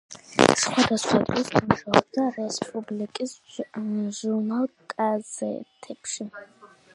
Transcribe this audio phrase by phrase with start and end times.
[0.59, 3.35] სხვადასხვა დროს მუშაობდა რესპუბლიკის
[4.21, 6.29] ჟურნალ-გაზეთებში.